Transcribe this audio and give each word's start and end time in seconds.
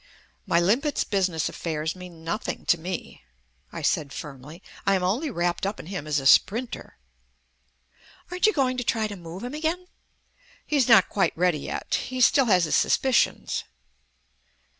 "My 0.47 0.59
limpet's 0.59 1.03
business 1.03 1.47
affairs 1.47 1.95
mean 1.95 2.23
nothing 2.23 2.65
to 2.65 2.79
me," 2.79 3.21
I 3.71 3.83
said 3.83 4.11
firmly. 4.11 4.63
"I 4.83 4.95
am 4.95 5.03
only 5.03 5.29
wrapped 5.29 5.63
up 5.63 5.79
in 5.79 5.85
him 5.85 6.07
as 6.07 6.19
a 6.19 6.25
sprinter." 6.25 6.97
"Aren't 8.31 8.47
you 8.47 8.53
going 8.53 8.77
to 8.77 8.83
try 8.83 9.05
to 9.05 9.15
move 9.15 9.43
him 9.43 9.53
again?" 9.53 9.85
"He's 10.65 10.87
not 10.89 11.07
quite 11.07 11.37
ready 11.37 11.59
yet. 11.59 11.93
He 12.09 12.19
still 12.19 12.45
has 12.45 12.63
his 12.65 12.75
suspicions." 12.75 13.63